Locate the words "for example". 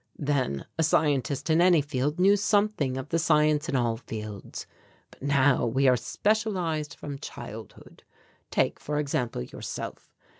8.79-9.43